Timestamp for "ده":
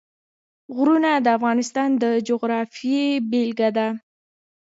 3.77-3.87